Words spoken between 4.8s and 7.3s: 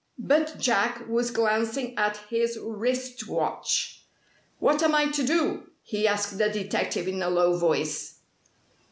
am I to do?" he asked the detective in a